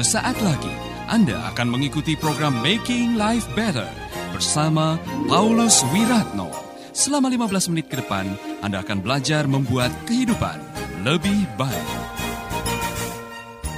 [0.00, 0.72] Sesaat lagi
[1.12, 3.84] Anda akan mengikuti program Making Life Better
[4.32, 4.96] bersama
[5.28, 6.48] Paulus Wiratno.
[6.96, 8.32] Selama 15 menit ke depan,
[8.64, 10.56] Anda akan belajar membuat kehidupan
[11.04, 11.88] lebih baik.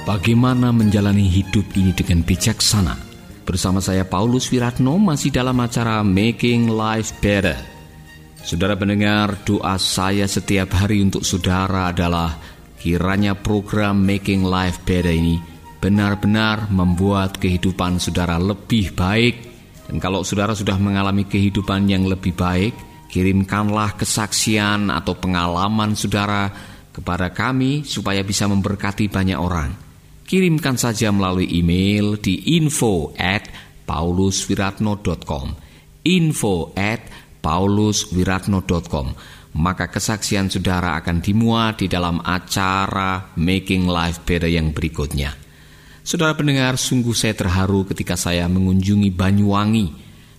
[0.07, 2.95] Bagaimana menjalani hidup ini dengan bijaksana?
[3.43, 7.59] Bersama saya Paulus Wiratno masih dalam acara Making Life Better.
[8.47, 12.39] Saudara pendengar, doa saya setiap hari untuk saudara adalah
[12.79, 15.51] kiranya program Making Life Better ini
[15.83, 19.35] benar-benar membuat kehidupan saudara lebih baik.
[19.91, 22.71] Dan kalau saudara sudah mengalami kehidupan yang lebih baik,
[23.11, 26.47] kirimkanlah kesaksian atau pengalaman saudara
[26.95, 29.75] kepada kami supaya bisa memberkati banyak orang.
[30.23, 33.51] Kirimkan saja melalui email di info at
[33.83, 35.51] pauluswiratno.com
[36.07, 37.03] info at
[37.43, 39.07] pauluswiratno.com
[39.59, 45.42] maka kesaksian saudara akan dimuat di dalam acara Making Life Better yang berikutnya.
[46.03, 49.87] Saudara pendengar, sungguh saya terharu ketika saya mengunjungi Banyuwangi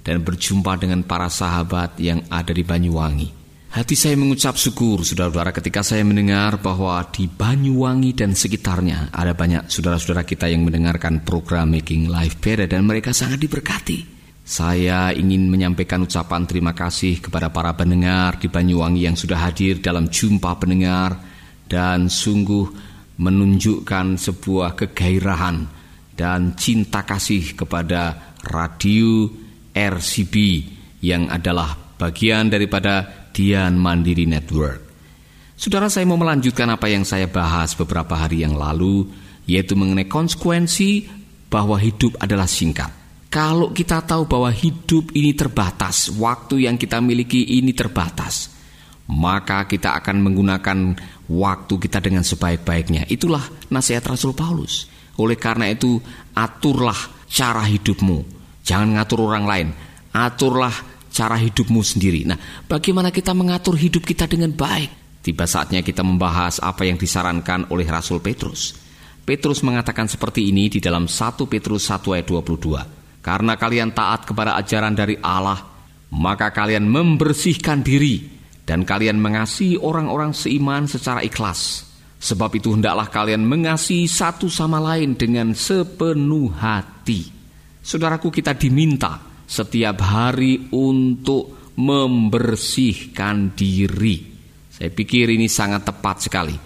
[0.04, 3.28] dan berjumpa dengan para sahabat yang ada di Banyuwangi.
[3.72, 9.72] Hati saya mengucap syukur, saudara-saudara, ketika saya mendengar bahwa di Banyuwangi dan sekitarnya ada banyak
[9.72, 14.04] saudara-saudara kita yang mendengarkan program Making Life Better dan mereka sangat diberkati.
[14.44, 20.12] Saya ingin menyampaikan ucapan terima kasih kepada para pendengar di Banyuwangi yang sudah hadir dalam
[20.12, 21.16] jumpa pendengar
[21.64, 25.66] dan sungguh menunjukkan sebuah kegairahan
[26.14, 29.30] dan cinta kasih kepada radio
[29.74, 30.34] RCB
[31.02, 34.80] yang adalah bagian daripada Dian Mandiri Network.
[35.54, 39.06] Saudara saya mau melanjutkan apa yang saya bahas beberapa hari yang lalu,
[39.46, 41.06] yaitu mengenai konsekuensi
[41.46, 42.90] bahwa hidup adalah singkat.
[43.30, 48.50] Kalau kita tahu bahwa hidup ini terbatas, waktu yang kita miliki ini terbatas,
[49.10, 50.78] maka kita akan menggunakan
[51.28, 53.08] waktu kita dengan sebaik-baiknya.
[53.08, 54.88] Itulah nasihat Rasul Paulus.
[55.16, 56.02] Oleh karena itu,
[56.34, 58.26] aturlah cara hidupmu.
[58.66, 59.68] Jangan ngatur orang lain.
[60.10, 60.74] Aturlah
[61.14, 62.26] cara hidupmu sendiri.
[62.26, 65.22] Nah, bagaimana kita mengatur hidup kita dengan baik?
[65.24, 68.76] Tiba saatnya kita membahas apa yang disarankan oleh Rasul Petrus.
[69.24, 73.24] Petrus mengatakan seperti ini di dalam 1 Petrus 1 ayat 22.
[73.24, 75.56] Karena kalian taat kepada ajaran dari Allah,
[76.12, 78.33] maka kalian membersihkan diri
[78.64, 81.84] dan kalian mengasihi orang-orang seiman secara ikhlas.
[82.24, 87.28] Sebab itu hendaklah kalian mengasihi satu sama lain dengan sepenuh hati.
[87.84, 94.24] Saudaraku kita diminta setiap hari untuk membersihkan diri.
[94.72, 96.56] Saya pikir ini sangat tepat sekali.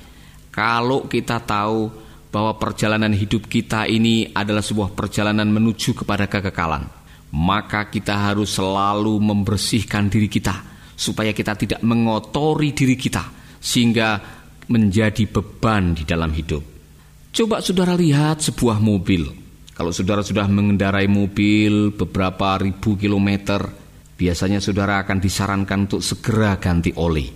[0.55, 1.91] Kalau kita tahu
[2.31, 6.87] bahwa perjalanan hidup kita ini adalah sebuah perjalanan menuju kepada kekekalan,
[7.35, 13.31] maka kita harus selalu membersihkan diri kita supaya kita tidak mengotori diri kita
[13.63, 14.19] sehingga
[14.67, 16.61] menjadi beban di dalam hidup.
[17.31, 19.31] Coba saudara lihat sebuah mobil.
[19.79, 23.63] Kalau saudara sudah mengendarai mobil beberapa ribu kilometer,
[24.19, 27.31] biasanya saudara akan disarankan untuk segera ganti oli.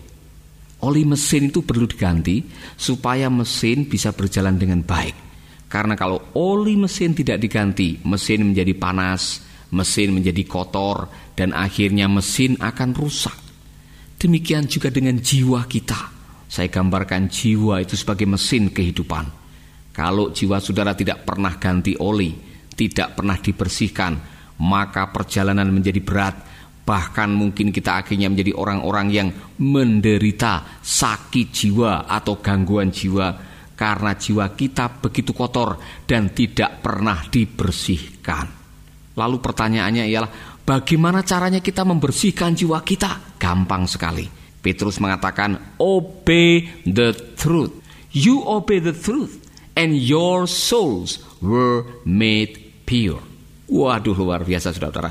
[0.83, 2.43] Oli mesin itu perlu diganti
[2.75, 5.15] supaya mesin bisa berjalan dengan baik.
[5.71, 11.06] Karena kalau oli mesin tidak diganti, mesin menjadi panas, mesin menjadi kotor,
[11.39, 13.41] dan akhirnya mesin akan rusak.
[14.22, 16.15] Demikian juga dengan jiwa kita.
[16.47, 19.27] Saya gambarkan jiwa itu sebagai mesin kehidupan.
[19.91, 22.31] Kalau jiwa saudara tidak pernah ganti oli,
[22.71, 24.15] tidak pernah dibersihkan,
[24.62, 26.37] maka perjalanan menjadi berat.
[26.87, 29.28] Bahkan mungkin kita akhirnya menjadi orang-orang yang
[29.59, 33.27] menderita sakit jiwa atau gangguan jiwa
[33.75, 38.47] karena jiwa kita begitu kotor dan tidak pernah dibersihkan.
[39.19, 43.34] Lalu pertanyaannya ialah Bagaimana caranya kita membersihkan jiwa kita?
[43.34, 44.31] Gampang sekali.
[44.62, 47.83] Petrus mengatakan, "Obey the truth.
[48.15, 49.43] You obey the truth,
[49.75, 53.19] and your souls were made pure."
[53.67, 55.11] Waduh, luar biasa, saudara-saudara.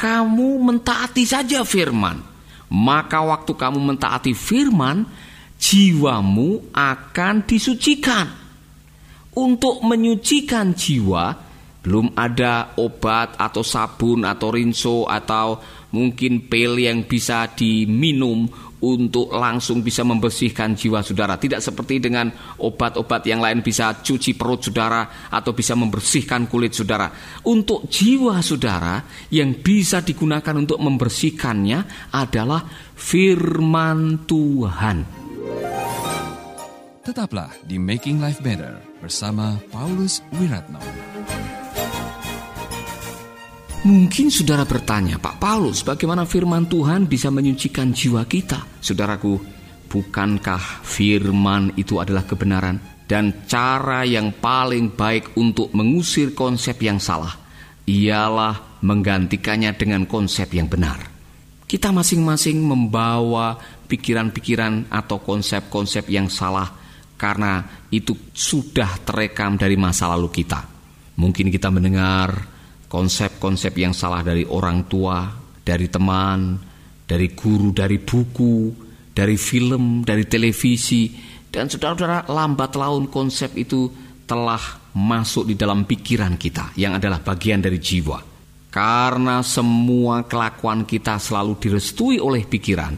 [0.00, 2.24] Kamu mentaati saja firman,
[2.72, 5.04] maka waktu kamu mentaati firman,
[5.60, 8.32] jiwamu akan disucikan.
[9.36, 11.45] Untuk menyucikan jiwa,
[11.86, 15.62] belum ada obat atau sabun atau rinso atau
[15.94, 18.50] mungkin pil yang bisa diminum
[18.82, 21.38] untuk langsung bisa membersihkan jiwa saudara.
[21.40, 22.28] Tidak seperti dengan
[22.60, 27.08] obat-obat yang lain bisa cuci perut saudara atau bisa membersihkan kulit saudara.
[27.46, 29.00] Untuk jiwa saudara
[29.30, 32.66] yang bisa digunakan untuk membersihkannya adalah
[32.98, 34.98] firman Tuhan.
[37.06, 40.82] Tetaplah di Making Life Better bersama Paulus Wiratno.
[43.86, 48.82] Mungkin saudara bertanya, Pak Paulus, bagaimana firman Tuhan bisa menyucikan jiwa kita?
[48.82, 49.38] Saudaraku,
[49.86, 52.82] bukankah firman itu adalah kebenaran?
[53.06, 57.30] Dan cara yang paling baik untuk mengusir konsep yang salah
[57.86, 61.06] ialah menggantikannya dengan konsep yang benar.
[61.70, 63.54] Kita masing-masing membawa
[63.86, 66.74] pikiran-pikiran atau konsep-konsep yang salah
[67.14, 67.62] karena
[67.94, 70.66] itu sudah terekam dari masa lalu kita.
[71.22, 72.55] Mungkin kita mendengar
[72.96, 75.28] konsep-konsep yang salah dari orang tua,
[75.60, 76.56] dari teman,
[77.04, 78.72] dari guru, dari buku,
[79.12, 81.12] dari film, dari televisi,
[81.52, 83.92] dan saudara-saudara lambat laun konsep itu
[84.24, 88.16] telah masuk di dalam pikiran kita yang adalah bagian dari jiwa.
[88.72, 92.96] Karena semua kelakuan kita selalu direstui oleh pikiran,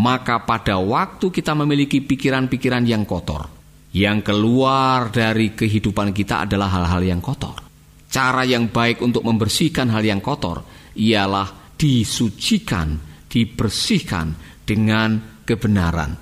[0.00, 3.52] maka pada waktu kita memiliki pikiran-pikiran yang kotor,
[3.92, 7.69] yang keluar dari kehidupan kita adalah hal-hal yang kotor.
[8.10, 10.66] Cara yang baik untuk membersihkan hal yang kotor
[10.98, 14.34] ialah disucikan dibersihkan
[14.66, 16.18] dengan kebenaran,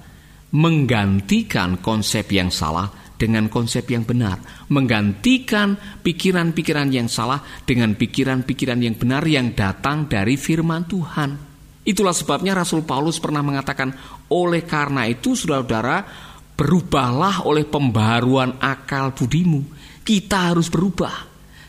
[0.52, 5.74] menggantikan konsep yang salah dengan konsep yang benar, menggantikan
[6.04, 11.30] pikiran-pikiran yang salah dengan pikiran-pikiran yang benar yang datang dari firman Tuhan.
[11.82, 13.90] Itulah sebabnya Rasul Paulus pernah mengatakan,
[14.30, 16.04] "Oleh karena itu, saudara-saudara,
[16.54, 19.64] berubahlah oleh pembaruan akal budimu."
[20.04, 21.27] Kita harus berubah.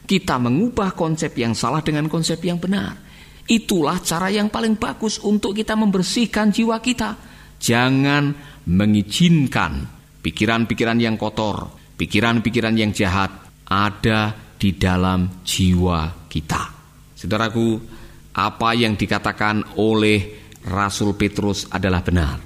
[0.10, 2.98] Kita mengubah konsep yang salah dengan konsep yang benar.
[3.46, 7.14] Itulah cara yang paling bagus untuk kita membersihkan jiwa kita.
[7.62, 8.34] Jangan
[8.66, 9.86] mengizinkan
[10.26, 13.30] pikiran-pikiran yang kotor, pikiran-pikiran yang jahat
[13.70, 16.64] ada di dalam jiwa kita.
[17.14, 17.78] Saudaraku,
[18.34, 22.38] apa yang dikatakan oleh Rasul Petrus adalah benar.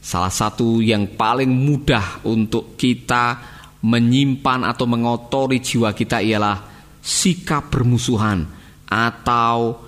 [0.00, 3.36] Salah satu yang paling mudah untuk kita
[3.84, 6.69] menyimpan atau mengotori jiwa kita ialah
[7.00, 8.46] sikap bermusuhan
[8.86, 9.80] atau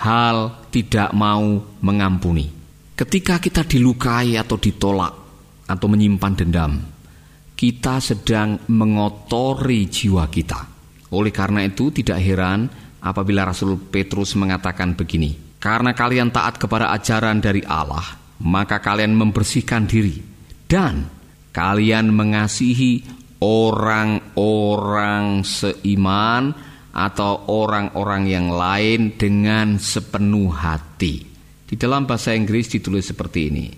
[0.00, 2.50] hal tidak mau mengampuni.
[2.94, 5.14] Ketika kita dilukai atau ditolak
[5.66, 6.72] atau menyimpan dendam,
[7.54, 10.60] kita sedang mengotori jiwa kita.
[11.14, 12.66] Oleh karena itu tidak heran
[13.02, 19.86] apabila Rasul Petrus mengatakan begini, "Karena kalian taat kepada ajaran dari Allah, maka kalian membersihkan
[19.86, 20.18] diri
[20.66, 21.06] dan
[21.54, 26.56] kalian mengasihi orang-orang seiman
[26.96, 31.20] atau orang-orang yang lain dengan sepenuh hati.
[31.68, 33.68] Di dalam bahasa Inggris ditulis seperti ini.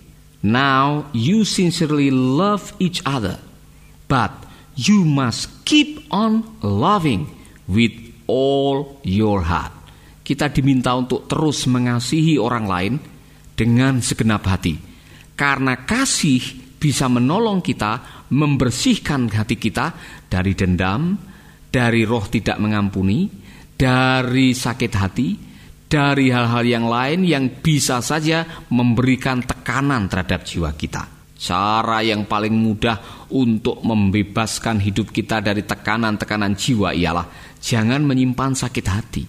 [0.47, 3.43] Now you sincerely love each other,
[4.07, 4.31] but
[4.79, 7.27] you must keep on loving
[7.67, 7.97] with
[8.31, 9.75] all your heart.
[10.23, 12.95] Kita diminta untuk terus mengasihi orang lain
[13.57, 14.79] dengan segenap hati.
[15.35, 19.95] Karena kasih bisa menolong kita membersihkan hati kita
[20.27, 21.15] dari dendam,
[21.71, 23.29] dari roh tidak mengampuni,
[23.77, 25.29] dari sakit hati,
[25.87, 31.07] dari hal-hal yang lain yang bisa saja memberikan tekanan terhadap jiwa kita.
[31.37, 37.29] Cara yang paling mudah untuk membebaskan hidup kita dari tekanan-tekanan jiwa ialah
[37.61, 39.25] jangan menyimpan sakit hati.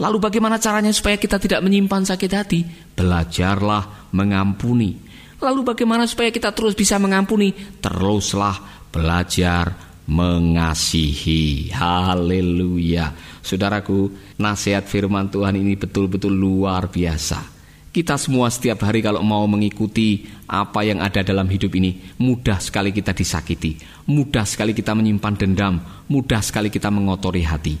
[0.00, 2.60] Lalu bagaimana caranya supaya kita tidak menyimpan sakit hati?
[2.96, 5.09] Belajarlah mengampuni.
[5.40, 7.56] Lalu bagaimana supaya kita terus bisa mengampuni?
[7.80, 9.72] Teruslah belajar
[10.10, 11.72] mengasihi.
[11.72, 13.14] Haleluya.
[13.40, 17.60] Saudaraku, nasihat firman Tuhan ini betul-betul luar biasa.
[17.90, 22.94] Kita semua setiap hari kalau mau mengikuti apa yang ada dalam hidup ini, mudah sekali
[22.94, 23.74] kita disakiti,
[24.06, 27.74] mudah sekali kita menyimpan dendam, mudah sekali kita mengotori hati.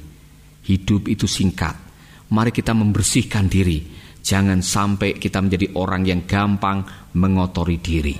[0.66, 1.78] Hidup itu singkat.
[2.26, 3.99] Mari kita membersihkan diri.
[4.30, 6.86] Jangan sampai kita menjadi orang yang gampang
[7.18, 8.14] mengotori diri.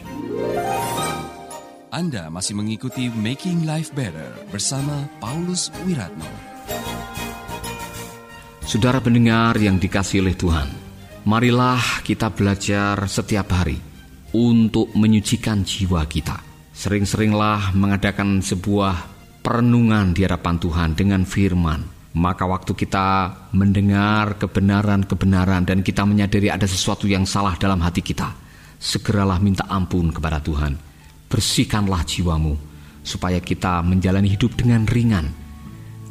[1.94, 6.26] Anda masih mengikuti Making Life Better bersama Paulus Wiratno.
[8.66, 10.66] Saudara pendengar yang dikasih oleh Tuhan,
[11.30, 13.78] marilah kita belajar setiap hari
[14.34, 16.42] untuk menyucikan jiwa kita.
[16.74, 18.98] Sering-seringlah mengadakan sebuah
[19.46, 21.99] perenungan di hadapan Tuhan dengan firman.
[22.10, 23.06] Maka waktu kita
[23.54, 28.34] mendengar kebenaran-kebenaran dan kita menyadari ada sesuatu yang salah dalam hati kita,
[28.82, 30.90] segeralah minta ampun kepada Tuhan
[31.30, 32.58] bersihkanlah jiwamu,
[33.06, 35.30] supaya kita menjalani hidup dengan ringan.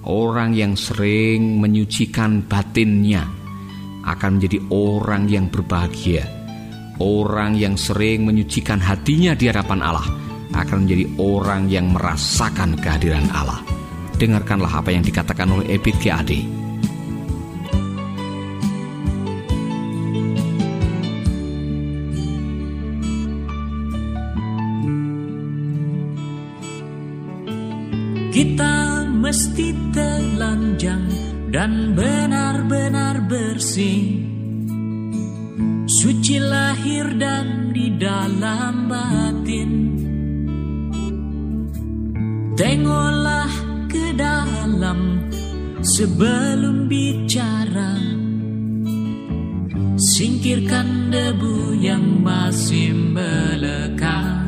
[0.08, 3.28] Orang yang sering menyucikan batinnya
[4.08, 6.24] akan menjadi orang yang berbahagia.
[7.04, 10.08] Orang yang sering menyucikan hatinya di hadapan Allah
[10.56, 13.79] akan menjadi orang yang merasakan kehadiran Allah.
[14.20, 16.44] Dengarkanlah apa yang dikatakan oleh Ebit Ade.
[28.30, 31.08] Kita mesti telanjang
[31.52, 34.22] dan benar-benar bersih
[35.90, 39.72] Suci lahir dan di dalam batin
[42.56, 43.19] Tengoklah ke
[44.80, 45.28] dalam
[45.84, 48.00] sebelum bicara.
[50.00, 54.48] Singkirkan debu yang masih melekat.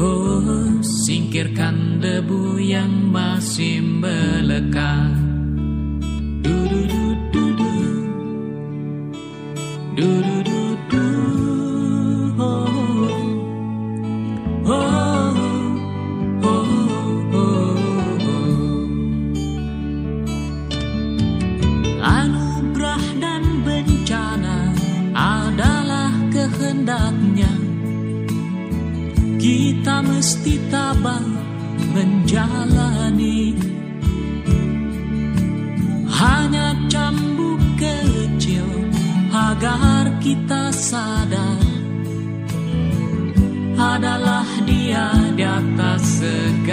[0.00, 5.25] Oh, singkirkan debu yang masih melekat
[22.06, 24.70] anugerah dan bencana
[25.10, 27.50] adalah kehendaknya.
[29.42, 31.26] Kita mesti tabah
[31.94, 33.54] menjalani.
[36.16, 38.66] Hanya cambuk kecil
[39.34, 41.60] agar kita sadar.
[43.76, 46.65] Adalah dia di atas segalanya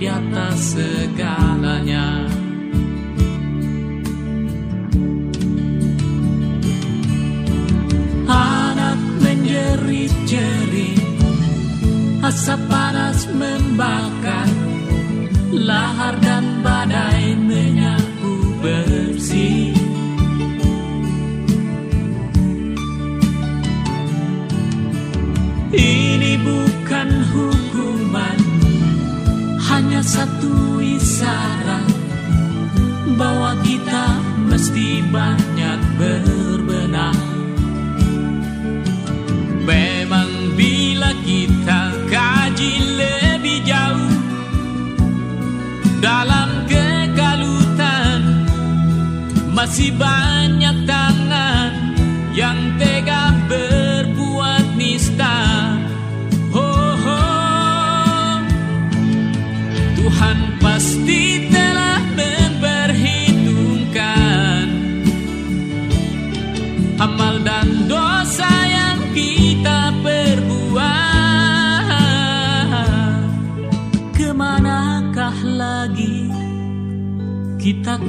[0.00, 2.09] di atas segalanya
[30.10, 30.69] satu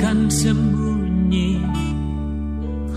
[0.02, 1.62] kita kan sembunyi.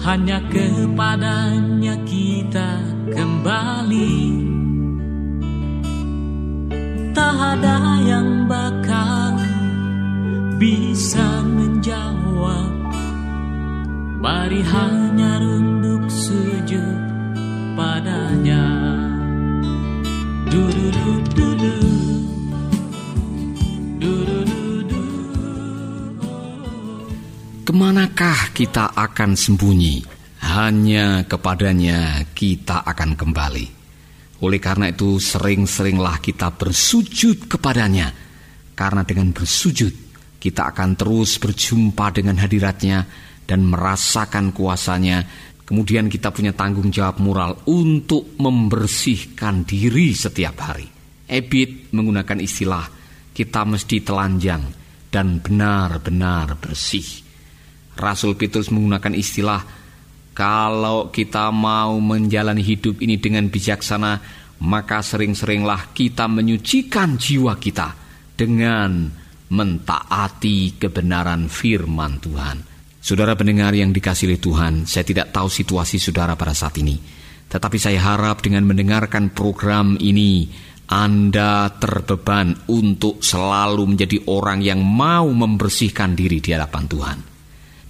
[0.09, 2.81] Hanya kepadanya kita
[3.13, 4.17] kembali.
[7.13, 9.37] Tak ada yang bakal
[10.57, 12.73] bisa menjawab.
[14.25, 16.97] Mari hanya runduk sujud
[17.77, 18.65] padanya.
[20.49, 21.34] Du-du-du-du-du.
[28.15, 30.07] Ke manakah kita akan sembunyi?
[30.47, 33.67] Hanya kepadanya kita akan kembali.
[34.39, 38.15] Oleh karena itu sering-seringlah kita bersujud kepadanya.
[38.79, 39.91] Karena dengan bersujud
[40.39, 43.03] kita akan terus berjumpa dengan hadiratnya
[43.51, 45.27] dan merasakan kuasanya.
[45.67, 50.87] Kemudian kita punya tanggung jawab moral untuk membersihkan diri setiap hari.
[51.27, 52.87] Ebit menggunakan istilah
[53.35, 54.63] kita mesti telanjang
[55.11, 57.24] dan benar-benar bersih.
[57.95, 59.63] Rasul Petrus menggunakan istilah
[60.35, 64.19] kalau kita mau menjalani hidup ini dengan bijaksana,
[64.67, 67.95] maka sering-seringlah kita menyucikan jiwa kita
[68.35, 69.07] dengan
[69.55, 72.57] mentaati kebenaran firman Tuhan.
[72.99, 76.99] Saudara pendengar yang dikasih oleh Tuhan, saya tidak tahu situasi saudara pada saat ini.
[77.47, 80.51] Tetapi saya harap dengan mendengarkan program ini,
[80.91, 87.34] Anda terbeban untuk selalu menjadi orang yang mau membersihkan diri di hadapan Tuhan.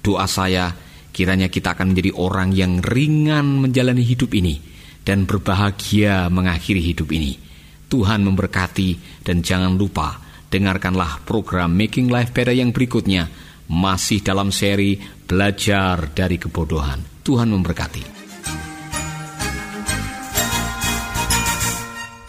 [0.04, 0.68] Doa saya,
[1.16, 4.60] kiranya kita akan menjadi orang yang ringan menjalani hidup ini
[5.00, 7.40] dan berbahagia mengakhiri hidup ini.
[7.88, 10.20] Tuhan memberkati dan jangan lupa
[10.52, 13.32] dengarkanlah program Making Life Better yang berikutnya
[13.72, 17.00] masih dalam seri Belajar dari Kebodohan.
[17.24, 18.04] Tuhan memberkati.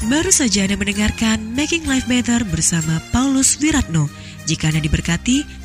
[0.08, 4.08] Baru saja Anda mendengarkan Making Life Better bersama Paulus Wiratno.
[4.46, 5.65] Jika Anda diberkati,